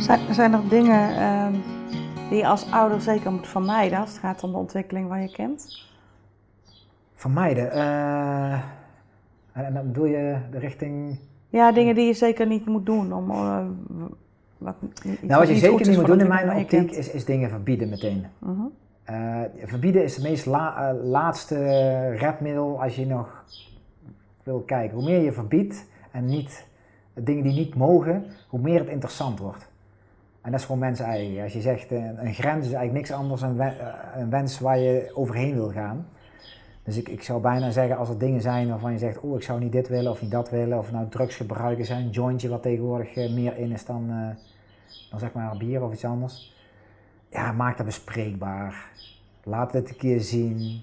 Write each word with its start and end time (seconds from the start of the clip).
Zijn, 0.00 0.52
er 0.52 0.68
dingen 0.68 1.16
ehm, 1.16 1.52
die 2.28 2.38
je 2.38 2.46
als 2.46 2.70
ouder 2.70 3.00
zeker 3.00 3.32
moet 3.32 3.46
vermijden 3.46 3.98
als 3.98 4.10
het 4.10 4.18
gaat 4.18 4.42
om 4.42 4.50
de 4.52 4.56
ontwikkeling 4.58 5.08
van 5.08 5.22
je 5.22 5.30
kind? 5.30 5.88
Vermijden? 7.14 7.72
eh, 7.72 8.52
en, 9.52 9.74
dan 9.74 9.86
bedoel 9.86 10.04
je 10.04 10.36
de 10.50 10.58
richting... 10.58 11.18
Ja, 11.48 11.72
dingen 11.72 11.94
die 11.94 12.06
je 12.06 12.12
zeker 12.12 12.46
niet 12.46 12.66
moet 12.66 12.86
doen 12.86 13.12
om. 13.12 13.30
eh, 13.30 13.64
wat, 14.58 14.74
Nou, 15.20 15.40
wat 15.40 15.48
je 15.48 15.56
zeker 15.56 15.88
niet 15.88 15.96
moet 15.96 16.06
doen 16.06 16.20
in 16.20 16.28
mijn 16.28 16.50
optiek 16.56 16.90
is, 16.90 17.10
is 17.10 17.24
dingen 17.24 17.50
verbieden 17.50 17.88
meteen. 17.88 18.26
Mhm. 18.38 18.60
Eh, 19.04 19.40
verbieden 19.64 20.04
is 20.04 20.14
het 20.14 20.24
meest 20.24 20.46
la- 20.46 20.92
laatste 21.02 21.56
redmiddel 22.08 22.82
als 22.82 22.96
je 22.96 23.06
nog 23.06 23.44
wil 24.42 24.60
kijken. 24.60 24.96
Hoe 24.96 25.04
meer 25.04 25.20
je 25.22 25.32
verbiedt 25.32 25.86
en 26.10 26.26
niet, 26.26 26.66
dingen 27.14 27.42
die 27.42 27.52
niet 27.52 27.74
mogen, 27.74 28.24
hoe 28.48 28.60
meer 28.60 28.78
het 28.78 28.88
interessant 28.88 29.38
wordt. 29.38 29.69
En 30.42 30.50
dat 30.50 30.60
is 30.60 30.66
gewoon 30.66 30.80
mensen 30.80 31.04
eigen. 31.04 31.42
Als 31.42 31.52
je 31.52 31.60
zegt 31.60 31.92
eh, 31.92 32.04
een 32.04 32.34
grens 32.34 32.66
is 32.66 32.72
eigenlijk 32.72 32.92
niks 32.92 33.12
anders 33.12 33.40
dan 33.40 33.60
eh, 33.60 33.72
een 34.16 34.30
wens 34.30 34.58
waar 34.58 34.78
je 34.78 35.10
overheen 35.14 35.54
wil 35.54 35.70
gaan. 35.70 36.06
Dus 36.82 36.96
ik, 36.96 37.08
ik 37.08 37.22
zou 37.22 37.40
bijna 37.40 37.70
zeggen 37.70 37.96
als 37.96 38.08
er 38.08 38.18
dingen 38.18 38.40
zijn 38.40 38.68
waarvan 38.68 38.92
je 38.92 38.98
zegt, 38.98 39.20
oh 39.20 39.36
ik 39.36 39.42
zou 39.42 39.60
niet 39.60 39.72
dit 39.72 39.88
willen 39.88 40.10
of 40.10 40.22
niet 40.22 40.30
dat 40.30 40.50
willen. 40.50 40.78
Of 40.78 40.92
nou 40.92 41.08
drugs 41.08 41.36
gebruiken 41.36 41.84
zijn, 41.84 42.04
een 42.04 42.10
jointje 42.10 42.48
wat 42.48 42.62
tegenwoordig 42.62 43.14
eh, 43.14 43.32
meer 43.32 43.56
in 43.56 43.72
is 43.72 43.84
dan, 43.84 44.08
dan 45.10 45.18
zeg 45.18 45.32
maar 45.32 45.56
bier 45.56 45.82
of 45.82 45.92
iets 45.92 46.04
anders. 46.04 46.54
Ja, 47.30 47.52
maak 47.52 47.76
dat 47.76 47.86
bespreekbaar. 47.86 48.90
Laat 49.44 49.72
het 49.72 49.88
een 49.88 49.96
keer 49.96 50.20
zien. 50.20 50.80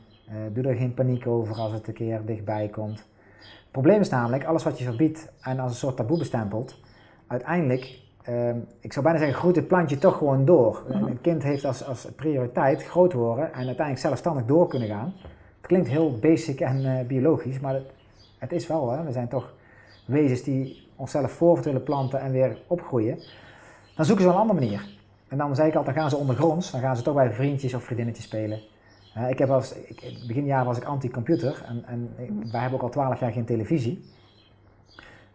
Doe 0.54 0.64
er 0.64 0.76
geen 0.76 0.94
paniek 0.94 1.28
over 1.28 1.56
als 1.56 1.72
het 1.72 1.88
een 1.88 1.94
keer 1.94 2.26
dichtbij 2.26 2.68
komt. 2.68 2.98
Het 2.98 3.72
probleem 3.72 4.00
is 4.00 4.10
namelijk, 4.10 4.46
alles 4.46 4.64
wat 4.64 4.80
je 4.80 4.86
verbiedt 4.86 5.32
en 5.42 5.60
als 5.60 5.72
een 5.72 5.78
soort 5.78 5.96
taboe 5.96 6.18
bestempelt, 6.18 6.80
uiteindelijk, 7.28 8.00
eh, 8.28 8.50
ik 8.80 8.94
zou 8.94 9.06
bijna 9.06 9.20
zeggen, 9.20 9.38
groeit 9.38 9.56
het 9.56 9.68
plantje 9.68 9.98
toch 9.98 10.18
gewoon 10.18 10.46
door. 10.46 10.84
Een 10.90 11.22
kind 11.22 11.44
heeft 11.44 11.66
als, 11.66 11.86
als 11.86 12.08
prioriteit 12.16 12.84
groot 12.84 13.14
worden 13.14 13.46
en 13.46 13.66
uiteindelijk 13.66 13.98
zelfstandig 13.98 14.46
door 14.46 14.68
kunnen 14.68 14.88
gaan. 14.88 15.14
Het 15.58 15.68
klinkt 15.68 15.88
heel 15.88 16.18
basic 16.20 16.60
en 16.60 16.86
eh, 16.86 17.06
biologisch, 17.06 17.60
maar 17.60 17.74
het, 17.74 17.92
het 18.38 18.52
is 18.52 18.68
wel, 18.68 18.92
hè? 18.92 19.04
we 19.04 19.12
zijn 19.12 19.28
toch 19.28 19.54
wezens 20.06 20.44
die 20.44 20.88
onszelf 20.96 21.32
voort 21.32 21.66
willen 21.66 21.84
planten 21.84 22.20
en 22.20 22.32
weer 22.32 22.58
opgroeien. 22.68 23.20
Dan 23.96 24.06
zoeken 24.06 24.24
ze 24.24 24.30
een 24.30 24.38
andere 24.38 24.60
manier. 24.60 24.88
En 25.28 25.38
dan 25.38 25.56
zei 25.56 25.70
ik 25.70 25.76
altijd, 25.76 25.96
dan 25.96 26.04
gaan 26.04 26.14
ze 26.14 26.18
ondergronds, 26.18 26.72
dan 26.72 26.82
gaan 26.82 26.96
ze 26.96 27.02
toch 27.02 27.16
bij 27.16 27.32
vriendjes 27.32 27.74
of 27.74 27.84
vriendinnetjes 27.84 28.26
spelen. 28.26 28.60
Eh, 29.14 29.30
ik 29.30 29.38
heb 29.38 29.50
als, 29.50 29.76
ik, 29.76 30.02
in 30.02 30.14
het 30.14 30.28
beginjaar 30.28 30.66
was 30.66 30.78
ik 30.78 30.84
anti-computer 30.84 31.64
en, 31.68 31.84
en 31.86 32.10
wij 32.52 32.62
hebben 32.62 32.80
ook 32.80 32.86
al 32.86 32.92
twaalf 32.92 33.20
jaar 33.20 33.32
geen 33.32 33.46
televisie. 33.46 34.16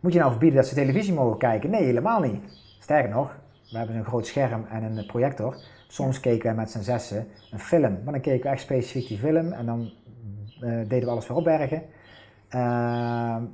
Moet 0.00 0.12
je 0.12 0.18
nou 0.18 0.30
verbieden 0.30 0.58
dat 0.58 0.68
ze 0.68 0.74
televisie 0.74 1.14
mogen 1.14 1.38
kijken? 1.38 1.70
Nee, 1.70 1.84
helemaal 1.84 2.20
niet. 2.20 2.42
Sterker 2.82 3.10
nog, 3.10 3.36
we 3.70 3.78
hebben 3.78 3.96
een 3.96 4.04
groot 4.04 4.26
scherm 4.26 4.66
en 4.70 4.82
een 4.82 5.06
projector. 5.06 5.56
Soms 5.88 6.20
keken 6.20 6.46
wij 6.46 6.54
met 6.54 6.70
z'n 6.70 6.80
zessen 6.80 7.26
een 7.50 7.58
film. 7.58 7.98
Maar 8.04 8.12
dan 8.12 8.20
keken 8.20 8.42
we 8.42 8.48
echt 8.48 8.60
specifiek 8.60 9.08
die 9.08 9.18
film 9.18 9.52
en 9.52 9.66
dan 9.66 9.90
eh, 10.60 10.70
deden 10.88 11.04
we 11.04 11.10
alles 11.10 11.26
weer 11.26 11.36
opbergen. 11.36 11.82
Eh, 12.48 12.60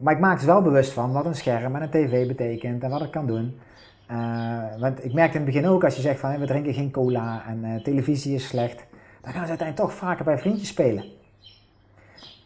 maar 0.01 0.15
ik 0.15 0.19
maak 0.19 0.41
er 0.41 0.47
wel 0.47 0.63
bewust 0.63 0.93
van 0.93 1.13
wat 1.13 1.25
een 1.25 1.35
scherm 1.35 1.77
en 1.77 1.83
een 1.83 1.91
tv 1.91 2.27
betekent 2.27 2.83
en 2.83 2.91
wat 2.91 3.01
het 3.01 3.11
kan 3.11 3.27
doen. 3.27 3.59
Eh, 4.07 4.79
want 4.79 5.05
ik 5.05 5.13
merkte 5.13 5.39
in 5.39 5.45
het 5.45 5.53
begin 5.55 5.69
ook, 5.69 5.85
als 5.85 5.97
je 5.97 6.03
zegt 6.03 6.21
van 6.21 6.39
we 6.39 6.47
drinken 6.47 6.75
geen 6.75 6.91
cola 6.91 7.43
en 7.47 7.83
televisie 7.83 8.35
is 8.35 8.47
slecht, 8.47 8.87
dan 9.21 9.33
gaan 9.33 9.45
ze 9.45 9.49
uiteindelijk 9.49 9.89
toch 9.89 9.99
vaker 9.99 10.25
bij 10.25 10.39
vriendjes 10.39 10.69
spelen. 10.69 11.05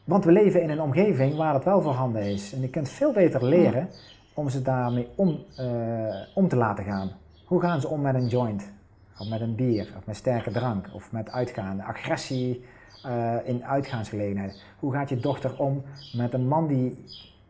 Want 0.05 0.25
we 0.25 0.33
leven 0.33 0.63
in 0.63 0.71
een 0.71 0.81
omgeving 0.81 1.37
waar 1.37 1.55
het 1.55 1.65
wel 1.65 1.83
voorhanden 1.83 2.23
is. 2.23 2.53
En 2.53 2.61
je 2.61 2.71
kunt 2.71 2.89
veel 2.89 3.13
beter 3.13 3.45
leren 3.45 3.89
om 4.35 4.49
ze 4.49 4.63
daarmee 4.63 5.09
om, 5.15 5.45
eh, 5.57 6.15
om 6.35 6.49
te 6.49 6.57
laten 6.57 6.85
gaan. 6.85 7.11
Hoe 7.45 7.61
gaan 7.61 7.81
ze 7.81 7.89
om 7.89 8.01
met 8.01 8.15
een 8.15 8.29
joint? 8.29 8.73
Of 9.19 9.29
met 9.29 9.41
een 9.41 9.55
bier? 9.55 9.93
Of 9.97 10.07
met 10.07 10.17
sterke 10.17 10.51
drank? 10.51 10.87
Of 10.93 11.13
met 11.13 11.31
uitgaan? 11.31 11.83
Agressie 11.83 12.65
eh, 13.03 13.35
in 13.45 13.65
uitgaansgelegenheden. 13.65 14.55
Hoe 14.79 14.93
gaat 14.93 15.09
je 15.09 15.17
dochter 15.17 15.59
om 15.59 15.83
met 16.13 16.35
een 16.35 16.49
man 16.49 16.67
die 16.67 17.05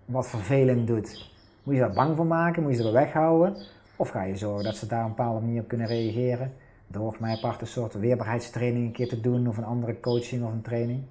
wat 0.04 0.28
vervelend 0.28 0.87
doet? 0.87 1.31
Moet 1.62 1.75
je 1.75 1.81
daar 1.81 1.92
bang 1.92 2.16
voor 2.16 2.26
maken? 2.26 2.62
Moet 2.62 2.72
je 2.72 2.82
ze 2.82 2.87
er 2.87 2.92
weghouden? 2.92 3.56
Of 3.97 4.09
ga 4.09 4.22
je 4.22 4.37
zorgen 4.37 4.65
dat 4.65 4.76
ze 4.76 4.87
daar 4.87 5.03
een 5.03 5.09
bepaalde 5.09 5.41
manier 5.41 5.60
op 5.60 5.69
kunnen 5.69 5.87
reageren? 5.87 6.53
Door 6.87 7.16
mij 7.21 7.37
apart 7.37 7.60
een 7.60 7.66
soort 7.66 7.94
weerbaarheidstraining 7.94 8.87
een 8.87 8.92
keer 8.92 9.09
te 9.09 9.21
doen, 9.21 9.48
of 9.48 9.56
een 9.56 9.65
andere 9.65 10.00
coaching 10.00 10.44
of 10.44 10.53
een 10.53 10.62
training. 10.62 11.03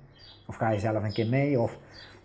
Of 0.47 0.55
ga 0.55 0.69
je 0.69 0.79
zelf 0.79 1.03
een 1.03 1.13
keer 1.13 1.27
mee, 1.27 1.59
of 1.59 1.71
er 1.71 1.77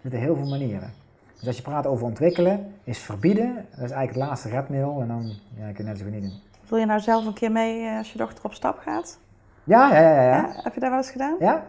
zitten 0.03 0.21
heel 0.21 0.37
veel 0.37 0.49
manieren. 0.49 0.91
Dus 1.39 1.47
als 1.47 1.57
je 1.57 1.63
praat 1.63 1.87
over 1.87 2.05
ontwikkelen, 2.05 2.75
is 2.85 2.99
verbieden, 2.99 3.55
dat 3.55 3.85
is 3.85 3.91
eigenlijk 3.91 4.09
het 4.09 4.17
laatste 4.17 4.49
redmiddel. 4.49 5.01
En 5.01 5.09
dan, 5.09 5.33
ja, 5.59 5.67
ik 5.67 5.75
kan 5.75 5.85
net 5.85 5.99
zo 5.99 6.05
goed 6.05 6.13
niet 6.13 6.23
doen. 6.23 6.41
Wil 6.69 6.79
je 6.79 6.87
nou 6.87 7.01
zelf 7.01 7.27
een 7.27 7.33
keer 7.33 7.53
mee 7.53 7.87
eh, 7.87 7.99
als 7.99 8.13
je 8.13 8.19
dochter 8.19 8.45
op 8.45 8.55
stap 8.55 8.79
gaat? 8.79 9.19
Ja, 9.65 9.95
ja, 9.95 10.01
ja, 10.01 10.23
ja. 10.23 10.51
Heb 10.63 10.75
je 10.75 10.81
dat 10.81 10.89
wel 10.89 10.99
eens 10.99 11.11
gedaan? 11.11 11.37
ja. 11.41 11.65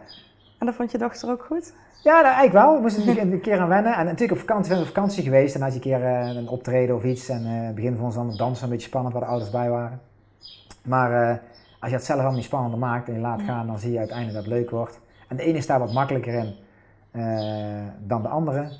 En 0.58 0.66
dat 0.66 0.74
vond 0.74 0.90
je 0.90 0.98
dochter 0.98 1.30
ook 1.30 1.42
goed? 1.42 1.72
Ja, 2.02 2.12
nou, 2.12 2.24
eigenlijk 2.24 2.52
wel. 2.52 2.74
We 2.74 2.80
moesten 2.80 3.08
er 3.18 3.18
een 3.18 3.40
keer 3.40 3.58
aan 3.58 3.68
wennen. 3.68 3.94
En 3.94 4.04
natuurlijk 4.04 4.32
op 4.32 4.38
vakantie, 4.38 4.68
we 4.68 4.68
zijn 4.68 4.88
op 4.88 4.94
vakantie 4.94 5.22
geweest. 5.22 5.54
En 5.54 5.60
had 5.60 5.70
je 5.70 5.76
een 5.76 5.80
keer 5.80 6.04
eh, 6.04 6.26
een 6.26 6.48
optreden 6.48 6.96
of 6.96 7.04
iets. 7.04 7.28
En 7.28 7.44
het 7.44 7.74
begin 7.74 7.96
vond 7.96 8.12
ze 8.12 8.18
dan 8.18 8.36
dansen 8.36 8.64
een 8.64 8.70
beetje 8.70 8.88
spannend, 8.88 9.14
waar 9.14 9.22
de 9.22 9.28
ouders 9.28 9.50
bij 9.50 9.70
waren. 9.70 10.00
Maar 10.84 11.40
als 11.80 11.90
je 11.90 11.96
het 11.96 12.04
zelf 12.04 12.18
allemaal 12.18 12.36
niet 12.36 12.44
spannender 12.44 12.78
maakt 12.78 13.08
en 13.08 13.14
je 13.14 13.20
laat 13.20 13.42
gaan, 13.42 13.66
dan 13.66 13.78
zie 13.78 13.92
je 13.92 13.98
uiteindelijk 13.98 14.36
dat 14.36 14.44
het 14.44 14.54
leuk 14.54 14.70
wordt. 14.70 15.00
En 15.28 15.36
de 15.36 15.42
ene 15.42 15.60
staat 15.60 15.80
wat 15.80 15.92
makkelijker 15.92 16.34
in 16.34 16.54
dan 18.06 18.22
de 18.22 18.28
andere. 18.28 18.70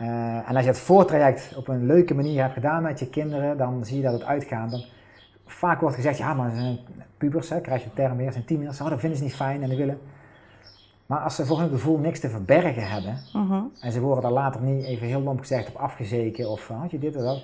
Eh, 0.00 0.48
en 0.48 0.54
als 0.56 0.64
je 0.64 0.70
het 0.70 0.78
voortraject 0.78 1.56
op 1.56 1.68
een 1.68 1.86
leuke 1.86 2.14
manier 2.14 2.40
hebt 2.42 2.54
gedaan 2.54 2.82
met 2.82 2.98
je 2.98 3.08
kinderen, 3.08 3.56
dan 3.56 3.84
zie 3.84 3.96
je 3.96 4.02
dat 4.02 4.12
het 4.12 4.24
uitgaat. 4.24 4.70
Dan, 4.70 4.84
vaak 5.46 5.80
wordt 5.80 5.96
gezegd, 5.96 6.18
ja, 6.18 6.34
maar 6.34 6.50
ze 6.50 6.56
zijn 6.56 6.78
pubers, 7.16 7.48
hè, 7.48 7.60
krijg 7.60 7.82
je 7.82 7.88
de 7.88 7.94
term 7.94 8.16
weer, 8.16 8.32
zijn 8.32 8.44
tieners. 8.44 8.80
Oh, 8.80 8.90
dat 8.90 9.00
vinden 9.00 9.18
ze 9.18 9.24
niet 9.24 9.34
fijn 9.34 9.62
en 9.62 9.68
die 9.68 9.78
willen. 9.78 10.00
Maar 11.06 11.18
als 11.20 11.34
ze 11.34 11.46
voor 11.46 11.60
hun 11.60 11.68
gevoel 11.70 11.98
niks 11.98 12.20
te 12.20 12.28
verbergen 12.28 12.88
hebben, 12.90 13.18
Mhm. 13.32 13.60
en 13.80 13.92
ze 13.92 14.00
worden 14.00 14.22
daar 14.22 14.32
later 14.32 14.60
niet 14.60 14.84
even 14.84 15.06
heel 15.06 15.20
lomp 15.22 15.40
gezegd 15.40 15.68
op 15.68 15.74
afgezeken 15.74 16.50
of 16.50 16.68
had 16.68 16.90
je 16.90 16.98
dit 16.98 17.16
of 17.16 17.22
dat. 17.22 17.42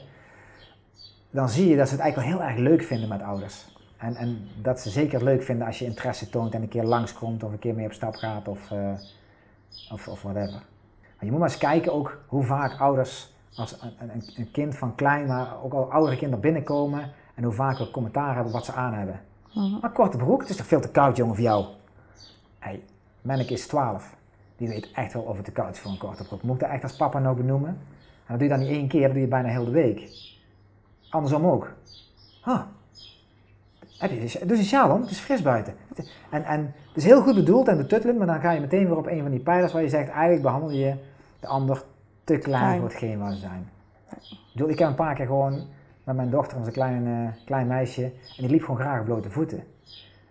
Dan 1.31 1.49
zie 1.49 1.69
je 1.69 1.77
dat 1.77 1.89
ze 1.89 1.95
het 1.95 2.03
eigenlijk 2.03 2.33
wel 2.33 2.39
heel 2.39 2.49
erg 2.49 2.59
leuk 2.59 2.83
vinden 2.83 3.09
met 3.09 3.23
ouders. 3.23 3.67
En, 3.97 4.15
en 4.15 4.49
dat 4.63 4.81
ze 4.81 4.91
zeker 4.91 5.25
leuk 5.25 5.43
vinden 5.43 5.67
als 5.67 5.79
je 5.79 5.85
interesse 5.85 6.31
toont 6.31 6.55
en 6.55 6.63
een 6.63 6.69
keer 6.69 6.85
langskomt 6.85 7.43
of 7.45 7.53
een 7.53 7.59
keer 7.59 7.75
mee 7.75 7.87
op 7.87 7.93
stap 7.93 8.15
gaat 8.15 8.49
of, 8.49 8.71
eh, 8.71 8.91
of, 9.93 10.09
of 10.09 10.23
whatever. 10.23 10.63
Je 11.27 11.33
moet 11.33 11.41
maar 11.41 11.51
eens 11.51 11.59
kijken 11.59 11.93
ook 11.93 12.19
hoe 12.27 12.45
vaak 12.45 12.81
ouders 12.81 13.35
als 13.55 13.83
een, 13.83 14.11
een, 14.11 14.23
een 14.37 14.51
kind 14.51 14.77
van 14.77 14.95
klein, 14.95 15.27
maar 15.27 15.63
ook 15.63 15.73
al 15.73 15.93
oudere 15.93 16.17
kinderen 16.17 16.41
binnenkomen 16.41 17.11
en 17.35 17.45
hoe 17.45 17.53
vaak 17.53 17.79
we 17.79 17.91
commentaar 17.91 18.35
hebben 18.35 18.53
wat 18.53 18.65
ze 18.65 18.73
aan 18.73 18.95
hebben. 18.95 19.21
Mhm. 19.55 19.79
Maar 19.81 19.93
korte 19.93 20.17
broek, 20.17 20.41
het 20.41 20.51
is 20.51 20.57
toch 20.57 20.67
veel 20.67 20.81
te 20.81 20.91
koud 20.91 21.17
jongen 21.17 21.35
voor 21.35 21.45
jou? 21.45 21.65
Hey, 22.59 22.83
Menneke 23.23 23.53
is 23.53 23.67
12. 23.67 24.15
Die 24.57 24.69
weet 24.69 24.91
echt 24.93 25.13
wel 25.13 25.23
of 25.23 25.37
het 25.37 25.45
te 25.45 25.53
koud 25.53 25.75
is 25.75 25.79
voor 25.81 25.91
een 25.91 25.99
korte 25.99 26.25
broek. 26.25 26.43
Moet 26.43 26.55
ik 26.55 26.61
dat 26.61 26.71
echt 26.71 26.83
als 26.83 26.97
papa 26.97 27.19
nou 27.19 27.37
benoemen? 27.37 27.69
En 27.69 27.79
dat 28.27 28.39
doe 28.39 28.49
je 28.49 28.55
dan 28.55 28.63
niet 28.63 28.77
één 28.77 28.89
keer, 28.89 29.03
dat 29.03 29.13
doe 29.13 29.21
je 29.21 29.29
bijna 29.29 29.49
heel 29.49 29.65
de 29.65 29.71
week. 29.71 30.09
Andersom 31.11 31.47
ook. 31.47 31.73
Huh. 32.45 32.61
Heb 33.99 34.11
je, 34.11 34.21
eens 34.21 34.41
een 34.41 34.65
sjaal 34.65 34.91
om, 34.91 35.01
het 35.01 35.11
is 35.11 35.19
fris 35.19 35.43
buiten. 35.43 35.75
En, 36.31 36.45
en 36.45 36.75
het 36.89 36.97
is 36.97 37.05
heel 37.05 37.23
goed 37.23 37.35
bedoeld 37.35 37.69
en 37.69 37.77
betuttelend, 37.77 38.19
maar 38.19 38.27
dan 38.27 38.41
ga 38.41 38.51
je 38.51 38.61
meteen 38.61 38.87
weer 38.87 38.97
op 38.97 39.07
een 39.07 39.23
van 39.23 39.31
die 39.31 39.41
pijlers 39.41 39.73
waar 39.73 39.83
je 39.83 39.89
zegt, 39.89 40.09
eigenlijk 40.09 40.43
behandel 40.43 40.71
je 40.71 40.95
de 41.47 41.53
ander 41.53 41.83
te 42.25 42.39
klein 42.39 42.81
voor 42.81 42.89
hetgeen 42.89 43.19
waar 43.19 43.33
ze 43.33 43.39
zijn. 43.39 43.69
Ik 44.71 44.79
heb 44.79 44.89
een 44.89 44.95
paar 44.95 45.15
keer 45.15 45.27
gewoon 45.27 45.67
met 46.05 46.17
mijn 46.17 46.31
dochter, 46.31 46.59
was 46.59 46.67
een 46.67 46.73
klein, 46.73 47.07
eh, 47.07 47.45
klein 47.45 47.67
meisje, 47.67 48.03
en 48.05 48.13
die 48.37 48.49
liep 48.49 48.61
gewoon 48.61 48.81
graag 48.81 48.99
op 49.01 49.05
blote 49.05 49.31
voeten. 49.31 49.65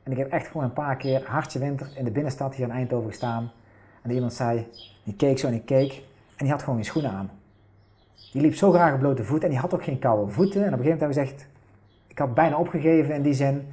En 0.03 0.11
ik 0.11 0.17
heb 0.17 0.31
echt 0.31 0.47
gewoon 0.47 0.63
een 0.63 0.73
paar 0.73 0.95
keer 0.95 1.23
hartje 1.27 1.59
winter 1.59 1.87
in 1.95 2.03
de 2.03 2.11
binnenstad 2.11 2.55
hier 2.55 2.65
in 2.65 2.71
Eindhoven 2.71 3.09
gestaan. 3.09 3.51
En 4.01 4.11
iemand 4.11 4.33
zei, 4.33 4.67
die 5.03 5.15
keek 5.15 5.39
zo 5.39 5.47
en 5.47 5.53
ik 5.53 5.65
keek, 5.65 5.93
en 6.35 6.45
die 6.45 6.49
had 6.49 6.59
gewoon 6.59 6.75
geen 6.75 6.85
schoenen 6.85 7.11
aan. 7.11 7.29
Die 8.31 8.41
liep 8.41 8.55
zo 8.55 8.71
graag 8.71 8.93
op 8.93 8.99
blote 8.99 9.23
voeten 9.23 9.43
en 9.45 9.49
die 9.53 9.59
had 9.59 9.73
ook 9.73 9.83
geen 9.83 9.99
koude 9.99 10.31
voeten. 10.31 10.61
En 10.65 10.73
op 10.73 10.79
een 10.79 10.85
gegeven 10.85 10.99
moment 10.99 11.17
heb 11.17 11.25
ik 11.25 11.31
gezegd, 11.37 11.47
ik 12.07 12.17
had 12.17 12.33
bijna 12.33 12.57
opgegeven 12.57 13.15
in 13.15 13.21
die 13.21 13.33
zin, 13.33 13.67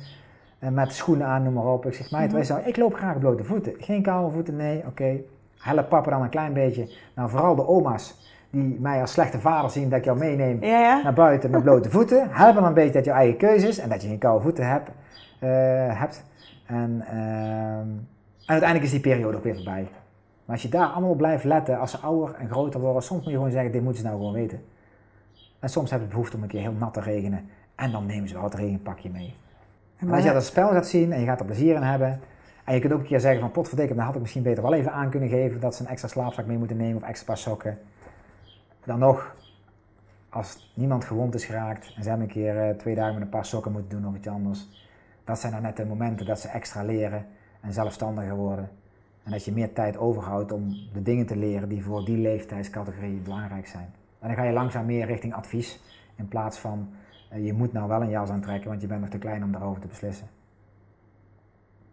eh, 0.59 0.69
met 0.71 0.93
schoenen 0.93 1.27
aan, 1.27 1.43
noem 1.43 1.53
maar 1.53 1.73
op. 1.73 1.87
Ik 1.87 1.95
zeg, 1.95 2.11
meid, 2.11 2.27
Mhm. 2.27 2.35
wij 2.35 2.45
zeggen, 2.45 2.69
ik 2.69 2.77
loop 2.77 2.95
graag 2.95 3.15
op 3.15 3.21
blote 3.21 3.45
voeten. 3.45 3.75
Geen 3.79 4.03
koude 4.03 4.33
voeten, 4.35 4.57
nee, 4.57 4.87
oké. 4.87 5.21
Help 5.63 5.89
papa 5.89 6.11
dan 6.11 6.23
een 6.23 6.29
klein 6.29 6.53
beetje. 6.53 6.89
Nou, 7.15 7.31
vooral 7.31 7.55
de 7.55 7.67
oma's, 7.69 8.31
die 8.51 8.79
mij 8.81 9.01
als 9.01 9.13
slechte 9.13 9.41
vader 9.41 9.71
zien 9.71 9.89
dat 9.89 9.99
ik 9.99 10.05
jou 10.05 10.19
meeneem 10.19 10.65
Ja, 10.65 10.79
ja? 10.81 11.03
naar 11.03 11.13
buiten 11.13 11.51
met 11.51 11.63
blote 11.63 11.91
voeten. 11.97 12.29
Help 12.31 12.55
dan 12.55 12.65
een 12.65 12.75
beetje 12.75 12.93
dat 12.93 13.05
je 13.05 13.11
eigen 13.11 13.37
keuze 13.37 13.69
is 13.69 13.79
en 13.79 13.89
dat 13.89 14.03
je 14.03 14.09
geen 14.09 14.19
koude 14.19 14.43
voeten 14.43 14.67
hebt. 14.69 14.91
eh, 15.39 15.49
hebt. 16.01 16.25
En, 16.67 17.05
ehm, 17.09 17.17
en 17.17 18.07
uiteindelijk 18.47 18.83
is 18.85 18.91
die 18.91 19.01
periode 19.13 19.37
ook 19.37 19.45
weer 19.45 19.55
voorbij. 19.55 19.83
Maar 20.45 20.55
als 20.55 20.63
je 20.63 20.69
daar 20.69 20.87
allemaal 20.87 21.11
op 21.11 21.17
blijft 21.17 21.45
letten, 21.45 21.79
als 21.79 21.91
ze 21.91 21.99
ouder 21.99 22.35
en 22.39 22.49
groter 22.51 22.81
worden, 22.81 23.03
soms 23.03 23.21
moet 23.23 23.31
je 23.31 23.37
gewoon 23.37 23.51
zeggen, 23.51 23.73
dit 23.73 23.83
moeten 23.83 24.03
ze 24.03 24.07
nou 24.09 24.19
gewoon 24.19 24.33
weten. 24.35 24.63
En 25.61 25.69
soms 25.69 25.91
hebben 25.91 26.09
ze 26.09 26.15
behoefte 26.15 26.37
om 26.37 26.43
een 26.43 26.49
keer 26.49 26.61
heel 26.61 26.73
nat 26.79 26.95
te 26.95 27.01
regenen. 27.01 27.49
En 27.75 27.91
dan 27.93 28.07
nemen 28.07 28.29
ze 28.29 28.35
wel 28.35 28.45
het 28.45 28.55
regenpakje 28.55 29.11
mee. 29.11 29.35
En 29.99 30.11
als 30.11 30.25
je 30.25 30.33
dat 30.33 30.45
spel 30.45 30.69
gaat 30.69 30.87
zien 30.87 31.13
en 31.13 31.21
je 31.21 31.27
gaat 31.27 31.41
er 31.41 31.47
plezier 31.47 31.75
in 31.75 31.83
hebben. 31.83 32.21
En 32.65 32.75
je 32.75 32.81
kunt 32.81 32.93
ook 32.93 33.01
een 33.01 33.07
keer 33.07 33.21
zeggen 33.21 33.41
van 33.41 33.51
potverdikke, 33.51 33.95
dan 33.95 34.05
had 34.05 34.15
ik 34.15 34.21
misschien 34.21 34.43
beter 34.43 34.63
wel 34.63 34.75
even 34.75 34.93
aan 34.93 35.11
kunnen 35.11 35.29
geven 35.29 35.61
dat 35.61 35.75
ze 35.75 35.83
een 35.83 35.89
extra 35.89 36.09
slaapzak 36.09 36.47
mee 36.47 36.59
moeten 36.59 36.77
nemen 36.77 36.97
of 36.97 37.09
extra 37.09 37.35
sokken. 37.35 37.79
Dan 38.85 38.99
nog, 38.99 39.35
als 40.29 40.73
niemand 40.75 41.05
gewond 41.05 41.35
is 41.35 41.45
geraakt 41.45 41.93
en 41.97 42.03
ze 42.03 42.09
hebben 42.09 42.27
een 42.27 42.33
keer 42.33 42.59
eh, 42.59 42.77
twee 42.77 42.95
dagen 42.95 43.15
met 43.15 43.23
een 43.23 43.29
paar 43.29 43.47
sokken 43.47 43.73
moeten 43.73 43.91
doen 43.91 44.09
of 44.09 44.17
iets 44.17 44.29
anders, 44.29 44.69
dat 45.25 45.39
zijn 45.39 45.53
dan 45.53 45.63
net 45.63 45.77
de 45.77 45.85
momenten 45.85 46.27
dat 46.27 46.41
ze 46.41 46.49
extra 46.49 46.83
leren 46.83 47.27
en 47.61 47.73
zelfstandiger 47.73 48.37
worden. 48.37 48.71
En 49.25 49.31
dat 49.31 49.45
je 49.45 49.53
meer 49.53 49.73
tijd 49.73 49.97
overhoudt 49.97 50.53
om 50.53 50.75
de 50.93 51.03
dingen 51.03 51.27
te 51.27 51.37
leren 51.37 51.69
die 51.69 51.85
voor 51.85 52.05
die 52.05 52.19
leeftijdscategorie 52.19 53.21
belangrijk 53.21 53.67
zijn. 53.67 53.89
En 54.19 54.29
dan 54.29 54.37
ga 54.37 54.43
je 54.43 54.53
langzaam 54.53 54.87
meer 54.87 55.07
richting 55.07 55.35
advies 55.35 55.81
in 56.17 56.29
plaats 56.29 56.59
van 56.59 56.89
eh, 57.29 57.45
je 57.45 57.53
moet 57.53 57.73
nou 57.73 57.89
wel 57.89 58.03
een 58.03 58.11
jas 58.11 58.31
aantrekken, 58.31 58.69
want 58.69 58.81
je 58.81 58.87
bent 58.87 59.01
nog 59.01 59.11
te 59.11 59.19
klein 59.19 59.45
om 59.45 59.53
daarover 59.53 59.81
te 59.81 59.87
beslissen. 59.87 60.27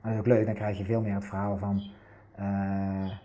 Dat 0.01 0.11
is 0.11 0.17
ook 0.17 0.25
leuk, 0.25 0.45
dan 0.45 0.55
krijg 0.55 0.77
je 0.77 0.83
veel 0.83 1.01
meer 1.01 1.13
het 1.13 1.25
verhaal 1.25 1.57
van 1.57 1.81
eh, 2.39 2.45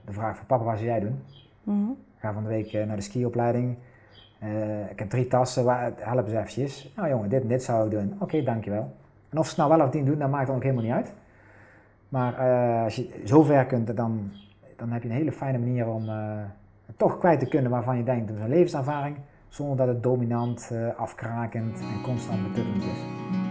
de 0.05 0.13
vraag 0.13 0.37
van 0.37 0.47
papa, 0.47 0.65
wat 0.65 0.77
zou 0.77 0.89
jij 0.89 1.01
doen? 1.01 1.23
Mhm. 1.63 1.91
ga 2.19 2.33
van 2.33 2.43
de 2.43 2.49
week 2.49 2.73
eh, 2.73 2.87
naar 2.87 2.97
de 2.97 3.03
skiopleiding. 3.03 3.77
Uh, 4.43 4.91
ik 4.91 4.99
heb 4.99 5.11
drie 5.11 5.27
tassen, 5.27 5.65
waar, 5.65 5.93
help 5.97 6.27
eens 6.27 6.35
eventjes. 6.35 6.93
Nou 6.97 7.09
jongen, 7.09 7.29
dit 7.29 7.49
dit 7.49 7.63
zou 7.63 7.85
ik 7.85 7.91
doen. 7.91 8.17
Oké, 8.19 8.43
dankjewel. 8.43 8.97
En 9.29 9.39
of 9.39 9.45
ze 9.45 9.51
het 9.51 9.59
nou 9.59 9.79
wel 9.79 9.87
of 9.87 9.93
niet 9.93 10.07
doen, 10.07 10.19
dat 10.19 10.31
maakt 10.31 10.47
dan 10.47 10.57
ook 10.57 10.63
helemaal 10.63 10.85
niet 10.85 10.93
uit. 10.93 11.15
Maar 12.09 12.35
als 12.85 12.97
je 12.97 13.23
zover 13.25 13.67
kunt, 13.67 13.97
dan, 13.97 14.31
dan 14.77 14.91
heb 14.91 15.03
je 15.03 15.09
een 15.09 15.15
hele 15.15 15.33
fijne 15.33 15.59
manier 15.59 15.89
om 15.89 16.11
toch 16.97 17.19
kwijt 17.19 17.41
te 17.41 17.47
kunnen 17.47 17.71
waarvan 17.71 17.97
je 17.97 18.05
denkt, 18.05 18.29
dat 18.29 18.37
is 18.37 18.43
een 18.43 18.49
levenservaring, 18.49 19.17
zonder 19.49 19.77
dat 19.77 19.89
het 19.89 20.03
dominant, 20.03 20.73
afkrakend 20.97 21.81
en 21.81 22.03
constant 22.03 22.43
betuttelend 22.43 22.83
is. 22.83 23.44